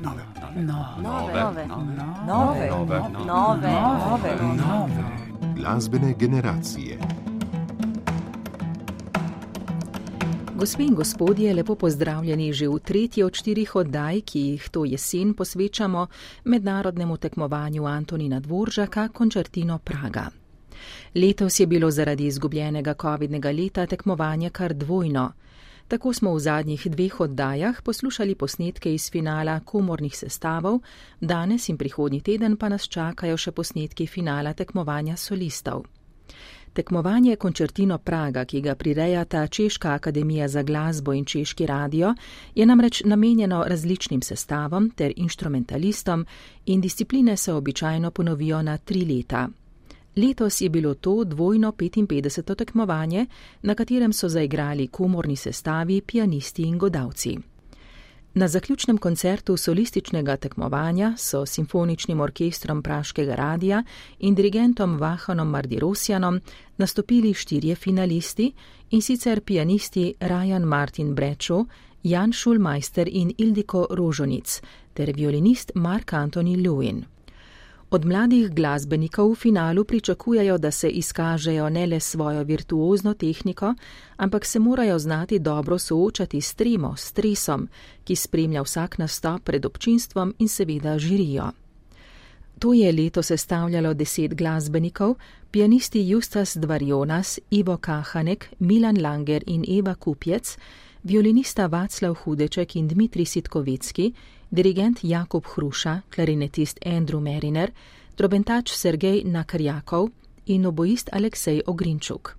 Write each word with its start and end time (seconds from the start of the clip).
nove, 0.00 0.22
nove, 0.40 0.62
nove, 0.62 1.66
nove, 1.66 1.66
nove, 2.26 3.00
nove, 3.26 4.38
nove. 4.56 5.04
Glasbene 5.56 6.14
generacije. 6.18 6.98
Gospe 10.54 10.82
in 10.82 10.94
gospodje, 10.94 11.54
lepo 11.54 11.74
pozdravljeni 11.74 12.52
že 12.52 12.68
v 12.68 12.78
tretji 12.78 13.22
od 13.22 13.34
štirih 13.34 13.76
oddaj, 13.76 14.20
ki 14.20 14.40
jih 14.40 14.68
to 14.68 14.84
jesen 14.84 15.34
posvečamo 15.34 16.06
mednarodnemu 16.44 17.16
tekmovanju 17.16 17.86
Antonina 17.86 18.40
Dvoržaka 18.40 19.08
Končartino 19.08 19.78
Praga. 19.78 20.30
Letos 21.14 21.60
je 21.60 21.66
bilo 21.66 21.90
zaradi 21.90 22.26
izgubljenega 22.26 22.94
COVID-nega 22.94 23.50
leta 23.50 23.86
tekmovanje 23.86 24.50
kar 24.50 24.74
dvojno. 24.74 25.32
Tako 25.88 26.12
smo 26.12 26.34
v 26.34 26.40
zadnjih 26.40 26.86
dveh 26.90 27.20
oddajah 27.20 27.82
poslušali 27.82 28.34
posnetke 28.34 28.94
iz 28.94 29.10
finala 29.10 29.60
komornih 29.60 30.16
sestavov, 30.16 30.80
danes 31.20 31.68
in 31.68 31.76
prihodnji 31.76 32.20
teden 32.20 32.56
pa 32.56 32.68
nas 32.68 32.88
čakajo 32.88 33.36
še 33.36 33.52
posnetki 33.52 34.06
finala 34.06 34.52
tekmovanja 34.52 35.16
solistov. 35.16 35.86
Tekmovanje 36.72 37.36
Končertino 37.36 37.98
Praga, 37.98 38.44
ki 38.44 38.60
ga 38.60 38.74
prirejata 38.74 39.46
Češka 39.46 39.94
akademija 39.94 40.48
za 40.48 40.62
glasbo 40.62 41.12
in 41.12 41.24
Češki 41.24 41.66
radio, 41.66 42.14
je 42.54 42.66
namreč 42.66 43.02
namenjeno 43.04 43.64
različnim 43.66 44.22
sestavom 44.22 44.90
ter 44.90 45.12
instrumentalistom 45.16 46.26
in 46.66 46.80
discipline 46.80 47.36
se 47.36 47.52
običajno 47.52 48.10
ponovijo 48.10 48.62
na 48.62 48.76
tri 48.76 49.04
leta. 49.04 49.48
Letos 50.16 50.60
je 50.60 50.68
bilo 50.68 50.94
to 50.94 51.24
dvojno 51.24 51.72
55. 51.72 52.54
tekmovanje, 52.54 53.26
na 53.62 53.74
katerem 53.74 54.12
so 54.12 54.28
zaigrali 54.28 54.86
komorni 54.86 55.36
sestavi, 55.36 56.00
pianisti 56.00 56.62
in 56.62 56.78
godavci. 56.78 57.38
Na 58.34 58.48
zaključnem 58.48 58.98
koncertu 58.98 59.56
solističnega 59.56 60.36
tekmovanja 60.36 61.14
so 61.16 61.46
simfoničnim 61.46 62.20
orkestrom 62.20 62.82
Praškega 62.82 63.34
radia 63.34 63.82
in 64.18 64.34
dirigentom 64.34 64.98
Vahanom 64.98 65.48
Mardirosjanom 65.48 66.40
nastopili 66.76 67.34
štirje 67.34 67.74
finalisti 67.74 68.52
in 68.90 69.02
sicer 69.02 69.40
pianisti 69.40 70.14
Rajan 70.20 70.62
Martin 70.62 71.14
Brečo, 71.14 71.64
Jan 72.02 72.32
Šulmeister 72.32 73.08
in 73.12 73.32
Ildiko 73.38 73.86
Rožonic 73.90 74.60
ter 74.94 75.12
violinist 75.16 75.72
Mark 75.74 76.12
Antoni 76.12 76.56
Lewin. 76.56 77.17
Od 77.90 78.04
mladih 78.04 78.50
glasbenikov 78.52 79.30
v 79.32 79.34
finalu 79.34 79.84
pričakujejo, 79.84 80.58
da 80.58 80.70
se 80.70 80.88
izkažejo 80.88 81.68
ne 81.68 81.86
le 81.86 82.00
svojo 82.00 82.42
virtuozno 82.44 83.14
tehniko, 83.14 83.74
ampak 84.16 84.44
se 84.44 84.58
morajo 84.58 84.98
znati 84.98 85.38
dobro 85.38 85.78
soočati 85.78 86.40
s 86.40 86.54
tremo, 86.54 86.96
stresom, 86.96 87.68
ki 88.04 88.16
spremlja 88.16 88.62
vsak 88.62 88.98
nastop 88.98 89.42
pred 89.42 89.66
občinstvom 89.66 90.34
in 90.38 90.48
seveda 90.48 90.98
žirijo. 90.98 91.50
To 92.58 92.72
je 92.72 92.92
leto 92.92 93.22
sestavljalo 93.22 93.94
deset 93.94 94.34
glasbenikov, 94.34 95.14
pianisti 95.50 96.08
Justas 96.08 96.56
Dvarjonas, 96.56 97.38
Ivo 97.50 97.76
Kahanek, 97.76 98.48
Milan 98.58 99.02
Langer 99.02 99.44
in 99.46 99.64
Eva 99.78 99.94
Kupjec, 99.94 100.58
violinista 101.02 101.66
Vaclav 101.66 102.14
Hudeček 102.14 102.76
in 102.76 102.88
Dmitri 102.88 103.24
Sitkovecki, 103.24 104.12
dirigent 104.50 105.04
Jakob 105.04 105.46
Hruša, 105.46 106.00
klarinetist 106.10 106.78
Andrew 106.86 107.20
Meriner, 107.20 107.70
trobentač 108.16 108.72
Sergej 108.72 109.24
Nakarjakov 109.24 110.10
in 110.46 110.66
oboist 110.66 111.08
Aleksej 111.12 111.62
Ogrinčuk. 111.66 112.36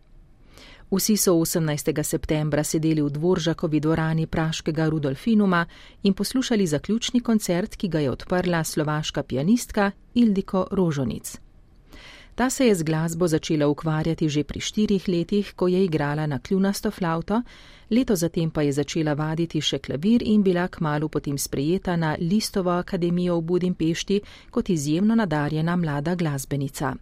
Vsi 0.90 1.18
so 1.18 1.38
18. 1.38 2.04
septembra 2.04 2.64
sedeli 2.64 3.02
v 3.02 3.10
dvoržakovi 3.10 3.80
dvorani 3.80 4.26
praškega 4.26 4.90
Rudolfinuma 4.90 5.66
in 6.04 6.14
poslušali 6.14 6.68
zaključni 6.68 7.22
koncert, 7.22 7.76
ki 7.76 7.88
ga 7.88 8.00
je 8.00 8.12
odprla 8.12 8.64
slovaška 8.64 9.24
pianistka 9.24 9.92
Ildiko 10.14 10.68
Rožonic. 10.72 11.49
Ta 12.40 12.50
se 12.50 12.68
je 12.68 12.76
z 12.76 12.84
glasbo 12.84 13.28
začela 13.28 13.68
ukvarjati 13.68 14.30
že 14.30 14.44
pri 14.44 14.60
štirih 14.60 15.08
letih, 15.08 15.54
ko 15.56 15.68
je 15.68 15.84
igrala 15.84 16.24
na 16.26 16.40
kljunasto 16.40 16.92
flauto, 16.92 17.42
leto 17.92 18.16
zatem 18.16 18.52
pa 18.52 18.62
je 18.62 18.72
začela 18.72 19.14
vaditi 19.14 19.60
še 19.62 19.80
klavir 19.80 20.24
in 20.24 20.44
bila 20.44 20.68
kmalo 20.68 21.10
potem 21.12 21.38
sprejeta 21.38 21.96
na 22.00 22.16
Listovo 22.20 22.72
akademijo 22.72 23.36
v 23.40 23.44
Budimpešti 23.44 24.22
kot 24.52 24.70
izjemno 24.70 25.16
nadarjena 25.16 25.76
mlada 25.76 26.16
glasbenica. 26.16 26.96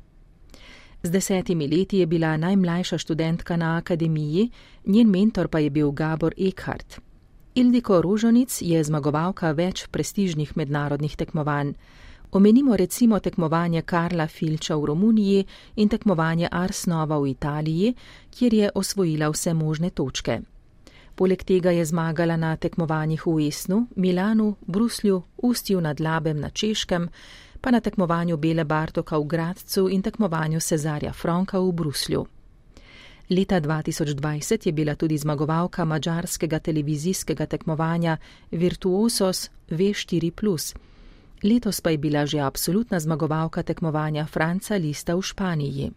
Z 1.03 1.09
desetimi 1.11 1.67
leti 1.67 1.97
je 1.97 2.07
bila 2.07 2.33
najmlajša 2.37 2.97
študentka 2.97 3.57
na 3.57 3.77
akademiji, 3.77 4.49
njen 4.85 5.09
mentor 5.09 5.47
pa 5.47 5.59
je 5.59 5.69
bil 5.69 5.91
Gabor 5.91 6.33
Eckhart. 6.37 6.97
Ildiko 7.55 8.01
Rožonic 8.01 8.57
je 8.61 8.83
zmagovalka 8.83 9.51
več 9.51 9.85
prestižnih 9.85 10.57
mednarodnih 10.57 11.15
tekmovanj. 11.15 11.77
Omenimo 12.31 12.75
recimo 12.75 13.19
tekmovanje 13.19 13.81
Karla 13.81 14.27
Filča 14.27 14.75
v 14.75 14.85
Romuniji 14.85 15.45
in 15.75 15.89
tekmovanje 15.89 16.47
Arsnova 16.51 17.19
v 17.19 17.29
Italiji, 17.31 17.93
kjer 18.29 18.53
je 18.53 18.69
osvojila 18.75 19.29
vse 19.29 19.53
možne 19.53 19.89
točke. 19.89 20.41
Poleg 21.15 21.43
tega 21.43 21.71
je 21.71 21.85
zmagala 21.85 22.35
na 22.37 22.55
tekmovanjih 22.55 23.27
v 23.27 23.47
Esnu, 23.47 23.87
Milanu, 23.95 24.55
Bruslju, 24.67 25.21
Ustju 25.37 25.81
nad 25.81 25.99
Labem 25.99 26.39
na 26.39 26.49
Češkem, 26.49 27.07
pa 27.61 27.71
na 27.71 27.79
tekmovanju 27.79 28.37
Bele 28.37 28.63
Bartoka 28.63 29.17
v 29.17 29.25
Gradcu 29.25 29.87
in 29.89 30.01
tekmovanju 30.01 30.59
Cezarja 30.59 31.13
Franka 31.13 31.59
v 31.59 31.71
Bruslju. 31.71 32.25
Leta 33.29 33.61
2020 33.61 34.65
je 34.65 34.71
bila 34.71 34.95
tudi 34.95 35.17
zmagovalka 35.17 35.85
mađarskega 35.85 36.59
televizijskega 36.59 37.45
tekmovanja 37.45 38.17
Virtuosos 38.51 39.49
V4. 39.69 40.75
Letos 41.43 41.81
pa 41.81 41.89
je 41.89 41.97
bila 41.97 42.25
že 42.25 42.39
absolutna 42.39 42.99
zmagovalka 42.99 43.63
tekmovanja 43.63 44.25
Franca 44.25 44.75
Lista 44.75 45.15
v 45.15 45.21
Španiji. 45.21 45.91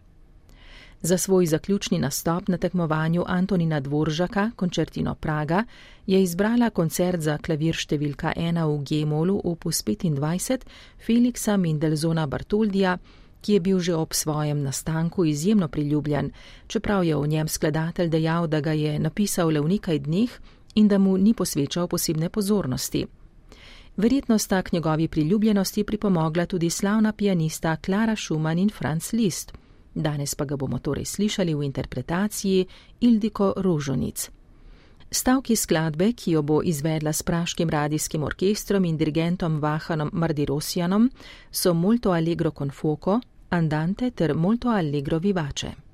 Za 1.01 1.17
svoj 1.17 1.45
zaključni 1.45 1.99
nastop 1.99 2.47
na 2.47 2.57
tekmovanju 2.57 3.23
Antonina 3.27 3.79
Dvoržaka, 3.79 4.51
koncertino 4.55 5.15
Praga, 5.15 5.63
je 6.07 6.21
izbrala 6.23 6.69
koncert 6.69 7.21
za 7.21 7.37
klavir 7.37 7.73
številka 7.73 8.33
1 8.37 8.61
v 8.61 8.83
G-molu 8.85 9.41
opus 9.43 9.81
25 9.83 10.61
Feliksa 11.05 11.57
Mindelzona 11.57 12.27
Bartoldija, 12.27 12.97
ki 13.41 13.53
je 13.53 13.59
bil 13.59 13.79
že 13.79 13.95
ob 13.95 14.13
svojem 14.13 14.61
nastanku 14.61 15.25
izjemno 15.25 15.67
priljubljen, 15.67 16.31
čeprav 16.67 17.03
je 17.03 17.15
o 17.15 17.25
njem 17.25 17.47
skladatelj 17.47 18.09
dejal, 18.09 18.47
da 18.47 18.61
ga 18.61 18.71
je 18.71 18.99
napisal 18.99 19.49
le 19.49 19.61
v 19.61 19.73
nekaj 19.73 19.99
dneh 19.99 20.29
in 20.75 20.87
da 20.87 20.97
mu 20.97 21.17
ni 21.17 21.33
posvečal 21.33 21.87
posebne 21.87 22.29
pozornosti. 22.29 23.07
Verjetno 23.97 24.37
sta 24.37 24.61
k 24.61 24.71
njegovi 24.71 25.07
priljubljenosti 25.07 25.83
pripomogla 25.83 26.45
tudi 26.45 26.69
slavna 26.69 27.11
pianista 27.11 27.75
Klara 27.75 28.15
Schumann 28.15 28.59
in 28.59 28.69
Franz 28.69 29.11
Liszt. 29.13 29.51
Danes 29.93 30.35
pa 30.35 30.45
ga 30.45 30.55
bomo 30.55 30.79
torej 30.79 31.05
slišali 31.05 31.55
v 31.55 31.63
interpretaciji 31.63 32.67
Ildiko 32.99 33.53
Rožonic. 33.57 34.29
Stavki 35.11 35.55
skladbe, 35.55 36.13
ki 36.13 36.31
jo 36.31 36.41
bo 36.41 36.61
izvedla 36.63 37.13
s 37.13 37.23
praškim 37.23 37.69
radijskim 37.69 38.23
orkestrom 38.23 38.85
in 38.85 38.97
dirigentom 38.97 39.59
Vahanom 39.59 40.09
Mardirosjanom, 40.13 41.09
so 41.51 41.73
Molto 41.73 42.11
Allegro 42.11 42.51
con 42.51 42.69
Foco, 42.69 43.19
Andante 43.49 44.11
ter 44.11 44.35
Molto 44.35 44.69
Allegro 44.69 45.19
Vivace. 45.19 45.90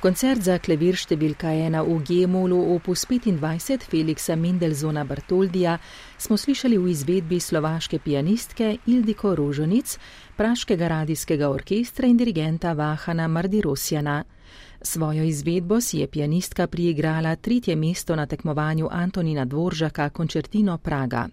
Koncert 0.00 0.40
za 0.40 0.54
klavir 0.56 0.96
številka 0.96 1.50
ena 1.60 1.82
v 1.84 1.98
G-molu 2.00 2.56
opus 2.72 3.02
25 3.04 3.82
Feliksa 3.84 4.32
Mendelzona 4.32 5.02
Bartoldija 5.04 5.74
smo 6.16 6.38
slišali 6.40 6.78
v 6.80 6.88
izvedbi 6.88 7.36
slovaške 7.36 7.98
pianistke 8.00 8.78
Ildiko 8.88 9.34
Rožonic, 9.36 9.98
praškega 10.40 10.88
radijskega 10.88 11.50
orkestra 11.52 12.08
in 12.08 12.16
dirigenta 12.16 12.72
Vahana 12.72 13.26
Mardirosjana. 13.28 14.22
Svojo 14.80 15.26
izvedbo 15.28 15.82
si 15.84 16.00
je 16.00 16.08
pianistka 16.08 16.64
priigrala 16.66 17.36
tretje 17.36 17.76
mesto 17.76 18.16
na 18.16 18.24
tekmovanju 18.24 18.88
Antonina 18.88 19.44
Dvoržaka 19.44 20.08
Končertino 20.16 20.78
Praga. 20.78 21.28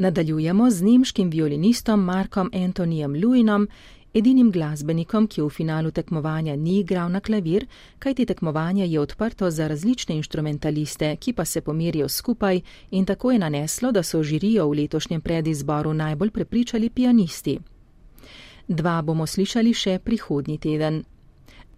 Nadaljujemo 0.00 0.70
z 0.70 0.82
nemškim 0.82 1.30
violinistom 1.30 2.00
Markom 2.00 2.50
Antonijem 2.54 3.20
Luinom 3.20 3.68
edinim 4.14 4.50
glasbenikom, 4.50 5.26
ki 5.26 5.42
v 5.42 5.48
finalu 5.48 5.90
tekmovanja 5.90 6.56
ni 6.56 6.78
igral 6.80 7.10
na 7.10 7.20
klavir, 7.20 7.66
kajti 7.98 8.26
tekmovanje 8.26 8.86
je 8.86 9.00
odprto 9.00 9.50
za 9.50 9.68
različne 9.68 10.16
inštrumentaliste, 10.16 11.16
ki 11.16 11.32
pa 11.32 11.44
se 11.44 11.60
pomerijo 11.60 12.08
skupaj 12.08 12.60
in 12.90 13.04
tako 13.04 13.30
je 13.30 13.38
naneslo, 13.38 13.92
da 13.92 14.02
so 14.02 14.22
žirijo 14.22 14.68
v 14.68 14.82
letošnjem 14.82 15.20
predizboru 15.20 15.94
najbolj 15.94 16.30
prepričali 16.30 16.90
pianisti. 16.90 17.58
Dva 18.68 19.02
bomo 19.02 19.26
slišali 19.26 19.74
še 19.74 19.98
prihodnji 19.98 20.58
teden. 20.58 21.02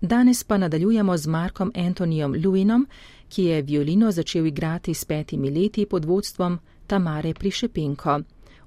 Danes 0.00 0.44
pa 0.44 0.58
nadaljujemo 0.58 1.16
z 1.16 1.26
Markom 1.26 1.72
Antonijom 1.74 2.34
Luinom, 2.44 2.86
ki 3.28 3.44
je 3.44 3.62
violino 3.62 4.10
začel 4.12 4.46
igrati 4.46 4.94
s 4.94 5.04
petimi 5.04 5.50
leti 5.50 5.86
pod 5.86 6.04
vodstvom 6.04 6.58
Tamare 6.86 7.34
Prišepenko. 7.34 8.20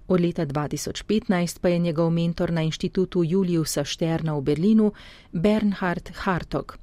Od 0.07 0.21
leta 0.21 0.45
2015 0.45 1.59
pa 1.59 1.69
je 1.69 1.79
njegov 1.79 2.09
mentor 2.09 2.51
na 2.51 2.61
inštitutu 2.61 3.23
Juliusa 3.23 3.83
Šterna 3.83 4.37
v 4.37 4.41
Berlinu 4.41 4.91
Bernhard 5.31 6.09
Hartog. 6.13 6.77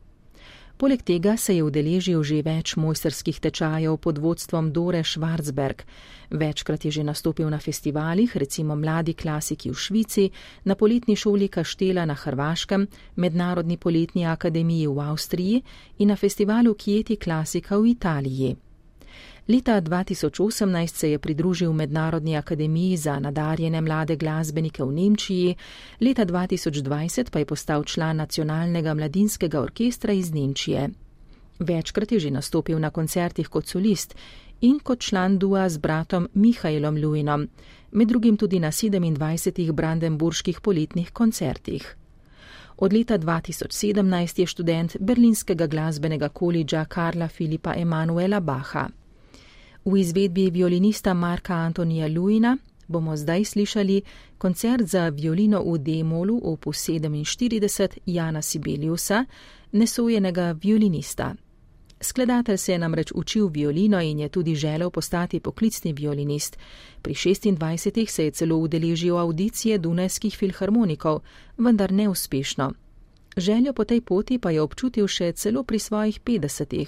Poleg 0.77 1.03
tega 1.03 1.37
se 1.37 1.55
je 1.55 1.63
udeležil 1.63 2.23
že 2.27 2.43
več 2.43 2.75
mojsterskih 2.77 3.39
tečajev 3.39 3.97
pod 4.03 4.19
vodstvom 4.19 4.73
Dore 4.73 5.05
Schwarzberg. 5.05 5.85
Večkrat 6.31 6.85
je 6.85 6.91
že 6.91 7.05
nastopil 7.05 7.47
na 7.51 7.59
festivalih, 7.63 8.37
recimo 8.37 8.75
Mladi 8.75 9.15
klasiki 9.15 9.71
v 9.71 9.79
Švici, 9.79 10.31
na 10.65 10.75
poletni 10.75 11.15
šoli 11.17 11.47
Kaštela 11.49 12.03
na 12.05 12.19
Hrvaškem, 12.19 12.89
Mednarodni 13.17 13.79
poletni 13.79 14.27
akademiji 14.27 14.87
v 14.91 14.99
Avstriji 14.99 15.63
in 15.99 16.09
na 16.09 16.17
festivalu 16.17 16.75
Kieti 16.75 17.17
klasika 17.17 17.79
v 17.79 17.87
Italiji. 17.95 18.72
Leta 19.49 19.81
2018 19.81 20.87
se 20.87 21.11
je 21.11 21.19
pridružil 21.19 21.73
Mednarodni 21.73 22.37
akademiji 22.37 22.97
za 22.97 23.19
nadarjene 23.19 23.81
mlade 23.81 24.17
glasbenike 24.17 24.85
v 24.85 24.93
Nemčiji, 24.93 25.55
leta 26.01 26.27
2020 26.27 27.31
pa 27.31 27.39
je 27.39 27.45
postal 27.45 27.85
član 27.85 28.17
nacionalnega 28.17 28.95
mladinskega 28.95 29.61
orkestra 29.61 30.13
iz 30.13 30.33
Nemčije. 30.35 30.89
Večkrat 31.59 32.13
je 32.13 32.19
že 32.19 32.31
nastopil 32.31 32.79
na 32.79 32.91
koncertih 32.91 33.49
kot 33.49 33.67
solist 33.67 34.15
in 34.61 34.79
kot 34.79 35.01
član 35.01 35.39
dua 35.39 35.69
z 35.69 35.79
bratom 35.79 36.29
Mihajlom 36.35 36.97
Luinom, 36.97 37.49
med 37.93 38.09
drugim 38.09 38.37
tudi 38.37 38.61
na 38.61 38.71
27 38.71 39.73
brandenburških 39.73 40.61
poletnih 40.61 41.11
koncertih. 41.11 41.97
Od 42.77 42.93
leta 42.93 43.19
2017 43.19 44.41
je 44.41 44.47
študent 44.47 44.97
berlinskega 45.01 45.67
glasbenega 45.67 46.29
kolidža 46.29 46.85
Karla 46.85 47.29
Filipa 47.29 47.75
Emanuela 47.75 48.41
Baha. 48.41 49.02
V 49.85 49.97
izvedbi 50.01 50.51
violinista 50.51 51.15
Marka 51.15 51.55
Antonija 51.55 52.07
Luina 52.09 52.57
bomo 52.89 53.17
zdaj 53.17 53.45
slišali 53.45 54.03
koncert 54.39 54.87
za 54.87 55.09
violino 55.09 55.63
v 55.63 55.79
D-molu 55.79 56.41
opus 56.43 56.89
47 56.89 57.99
Jana 58.07 58.43
Sibeliusa, 58.43 59.25
nesojenega 59.73 60.53
violinista. 60.63 61.35
Skladatelj 62.01 62.57
se 62.57 62.73
je 62.73 62.79
namreč 62.79 63.13
učil 63.15 63.49
violino 63.49 64.01
in 64.01 64.21
je 64.21 64.29
tudi 64.29 64.55
želel 64.55 64.91
postati 64.91 65.41
poklicni 65.41 65.93
violinist. 65.93 66.59
Pri 67.03 67.15
26 67.15 68.07
se 68.09 68.25
je 68.25 68.31
celo 68.31 68.57
udeležil 68.57 69.19
audicije 69.19 69.79
Dunajskih 69.79 70.37
filharmonikov, 70.37 71.21
vendar 71.59 71.93
neuspešno. 71.93 72.73
Željo 73.37 73.73
po 73.73 73.85
tej 73.85 74.01
poti 74.01 74.39
pa 74.39 74.51
je 74.51 74.61
občutil 74.61 75.07
še 75.07 75.33
celo 75.33 75.63
pri 75.63 75.79
svojih 75.79 76.21
50. 76.21 76.87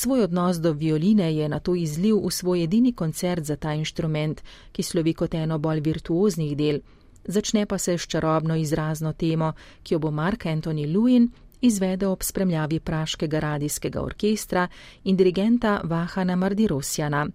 Svoj 0.00 0.22
odnos 0.22 0.56
do 0.56 0.72
violine 0.72 1.34
je 1.36 1.48
na 1.48 1.58
to 1.60 1.74
izlil 1.74 2.20
v 2.24 2.30
svoj 2.32 2.62
edini 2.64 2.92
koncert 2.92 3.44
za 3.44 3.56
ta 3.56 3.74
inštrument, 3.76 4.40
ki 4.72 4.82
slovi 4.82 5.12
kot 5.12 5.34
eno 5.34 5.58
bolj 5.58 5.82
virtuoznih 5.84 6.54
del. 6.56 6.78
Začne 7.24 7.66
pa 7.66 7.78
se 7.78 7.98
s 7.98 8.06
čarobno 8.08 8.56
izrazno 8.56 9.12
temo, 9.12 9.52
ki 9.82 9.94
jo 9.94 9.98
bo 9.98 10.10
Mark 10.10 10.46
Anthony 10.46 10.86
Lewin 10.88 11.28
izvedel 11.60 12.12
ob 12.12 12.24
spremljavi 12.24 12.80
praškega 12.80 13.40
radijskega 13.40 14.00
orkestra 14.00 14.68
in 15.04 15.16
dirigenta 15.16 15.80
Vahana 15.84 16.36
Mardirosjana. 16.36 17.26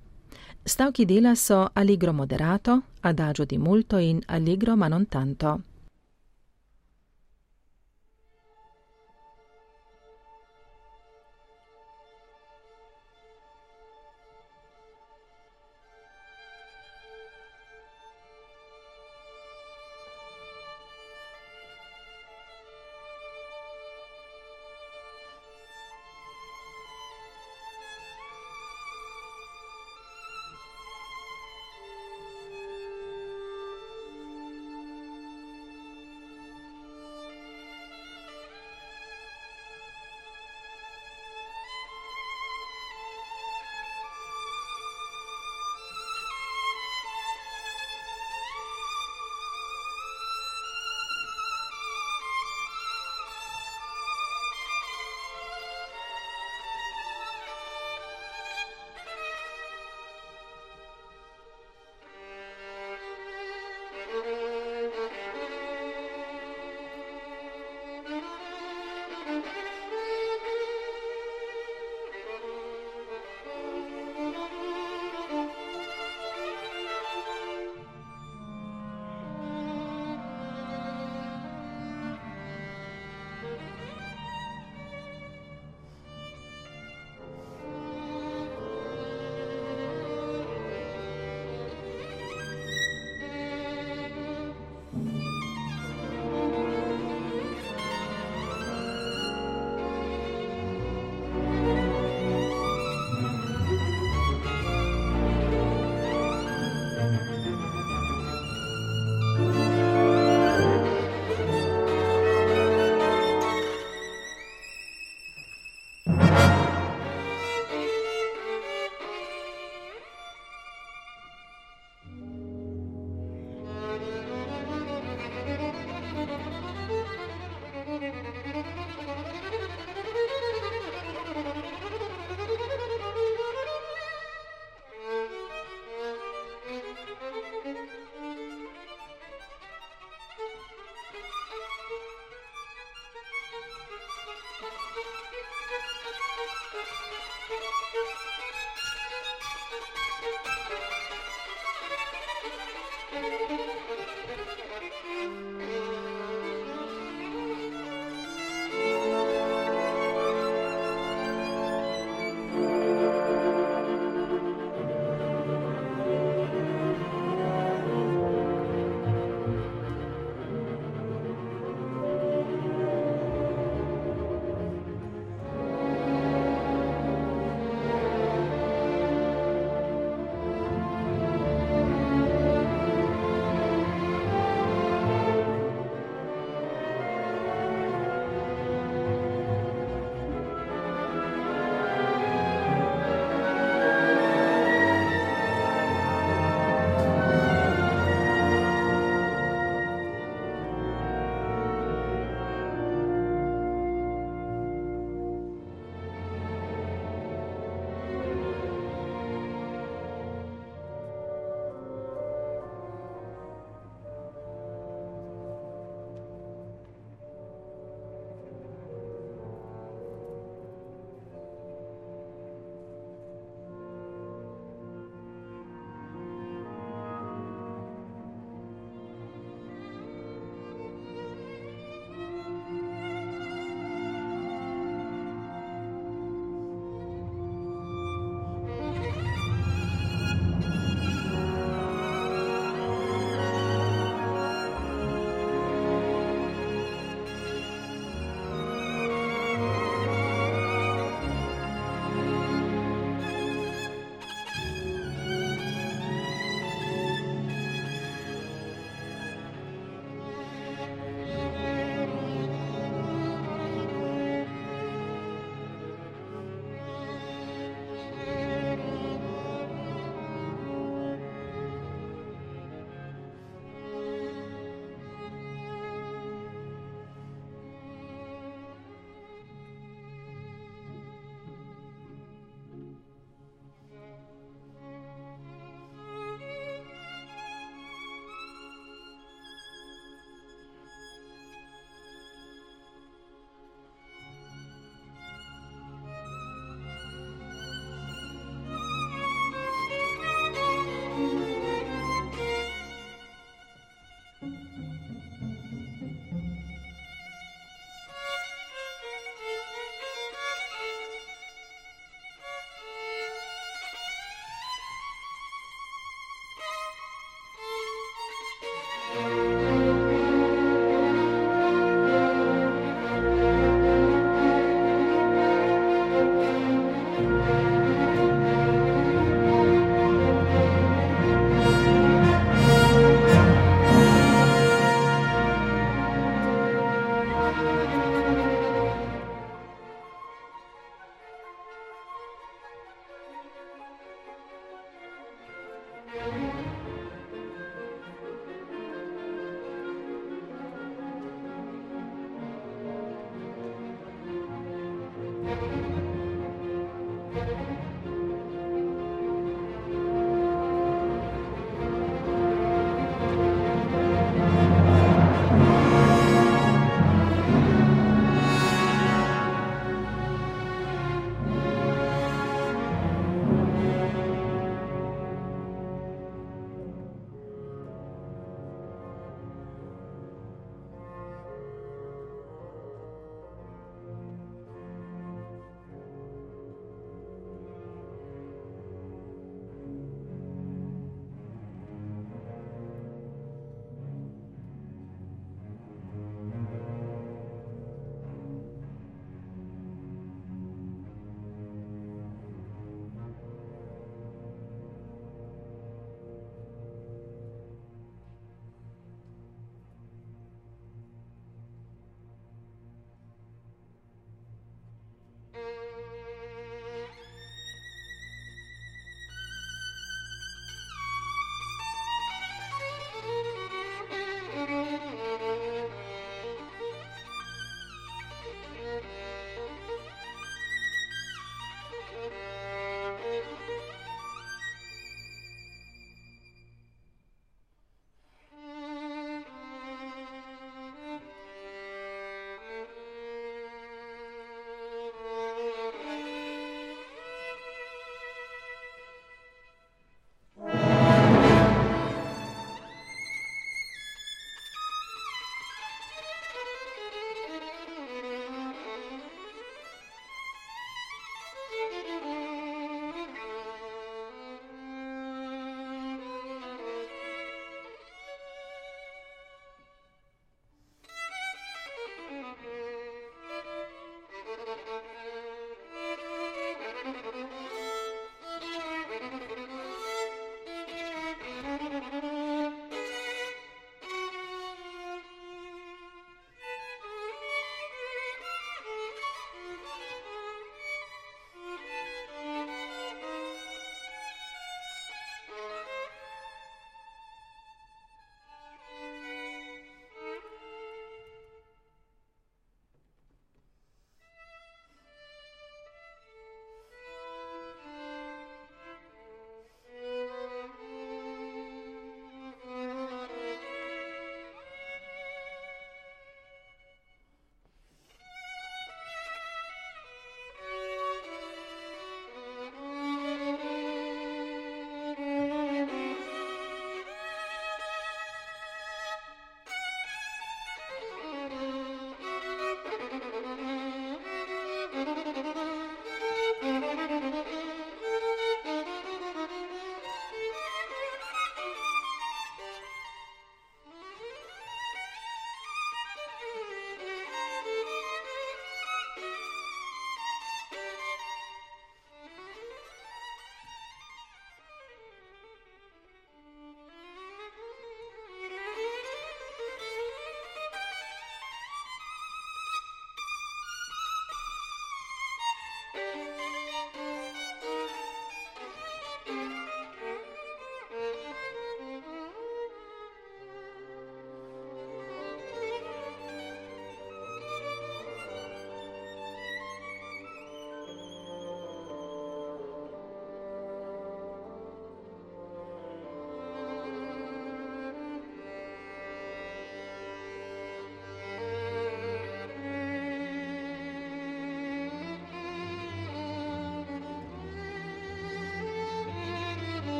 Stavki 0.65 1.05
dela 1.05 1.35
so 1.35 1.67
Allegro 1.73 2.13
moderato, 2.13 2.81
Adagio 3.01 3.45
di 3.45 3.57
molto 3.57 3.97
in 3.97 4.21
Allegro 4.25 4.75
ma 4.75 4.87
non 4.87 5.05
tanto. 5.05 5.59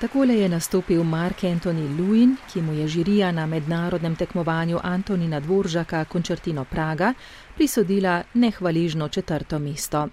Takole 0.00 0.34
je 0.34 0.48
nastopil 0.48 1.04
Mark 1.04 1.44
Anthony 1.44 1.84
Lewin, 1.98 2.36
ki 2.52 2.62
mu 2.62 2.72
je 2.72 2.88
žirija 2.88 3.32
na 3.32 3.46
mednarodnem 3.46 4.16
tekmovanju 4.16 4.78
Antonina 4.82 5.40
Dvoržaka 5.40 6.04
Končertino 6.04 6.64
Praga 6.64 7.14
prisodila 7.54 8.22
nehvaližno 8.34 9.08
četrto 9.08 9.58
mesto. 9.58 10.08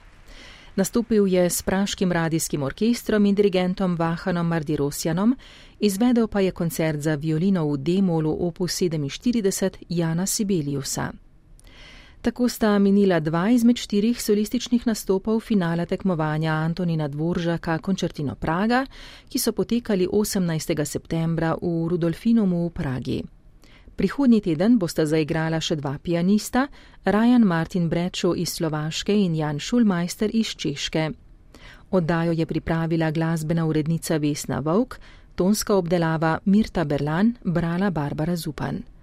Nastopil 0.75 1.27
je 1.27 1.49
s 1.49 1.61
praškim 1.61 2.11
radijskim 2.11 2.63
orkestrom 2.63 3.25
in 3.25 3.35
dirigentom 3.35 3.95
Vahanom 3.95 4.47
Mardirosjanom, 4.47 5.37
izvedel 5.79 6.27
pa 6.27 6.39
je 6.39 6.51
koncert 6.51 6.99
za 6.99 7.15
violino 7.15 7.65
v 7.71 7.77
D-molu 7.77 8.37
opus 8.39 8.71
47 8.81 9.71
Jana 9.89 10.25
Sibeliusa. 10.25 11.11
Tako 12.27 12.49
sta 12.49 12.79
minila 12.79 13.19
dva 13.19 13.49
izmed 13.49 13.77
štirih 13.79 14.21
solističnih 14.21 14.87
nastopov 14.87 15.39
finala 15.39 15.85
tekmovanja 15.85 16.51
Antonina 16.53 17.07
Dvoržaka 17.07 17.77
Končertino 17.77 18.35
Praga, 18.35 18.85
ki 19.29 19.39
so 19.39 19.51
potekali 19.51 20.07
18. 20.11 20.85
septembra 20.85 21.53
v 21.61 21.87
Rudolfinumu 21.87 22.67
v 22.67 22.73
Pragi. 22.73 23.23
Prihodnji 23.95 24.41
teden 24.41 24.75
bosta 24.77 25.05
zaigrala 25.05 25.61
še 25.63 25.79
dva 25.79 25.95
pianista, 26.03 26.65
Rajan 27.05 27.47
Martin 27.47 27.87
Brečo 27.87 28.33
iz 28.35 28.59
Slovaške 28.59 29.15
in 29.15 29.35
Jan 29.35 29.59
Šulmeister 29.59 30.29
iz 30.33 30.51
Češke. 30.51 31.11
Oddajo 31.91 32.35
je 32.35 32.45
pripravila 32.45 33.11
glasbena 33.11 33.65
urednica 33.65 34.17
Vesna 34.17 34.59
Vovk, 34.59 34.99
tonska 35.35 35.79
obdelava 35.79 36.39
Mirta 36.45 36.83
Berlan, 36.83 37.37
brala 37.45 37.89
Barbara 37.89 38.35
Zupan. 38.35 38.96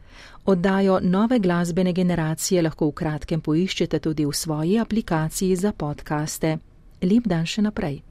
Oddajo 0.46 0.98
nove 1.02 1.38
glasbene 1.38 1.92
generacije 1.92 2.62
lahko 2.62 2.90
v 2.90 2.92
kratkem 2.92 3.40
poiščete 3.40 3.98
tudi 3.98 4.26
v 4.28 4.32
svoji 4.32 4.78
aplikaciji 4.78 5.56
za 5.56 5.72
podkaste. 5.72 6.58
Lep 7.02 7.24
dan 7.26 7.46
še 7.48 7.64
naprej. 7.64 8.02